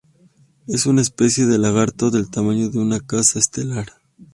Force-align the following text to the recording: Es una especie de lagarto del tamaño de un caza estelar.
Es 0.67 0.87
una 0.87 1.01
especie 1.01 1.45
de 1.45 1.59
lagarto 1.59 2.09
del 2.09 2.31
tamaño 2.31 2.71
de 2.71 2.79
un 2.79 2.97
caza 3.05 3.37
estelar. 3.37 3.85